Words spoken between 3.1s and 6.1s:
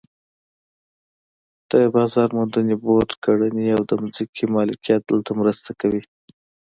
کړنې او د ځمکو مالکیت دلته مرسته کوي.